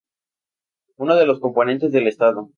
[0.97, 2.49] Uno de los componentes del Estado.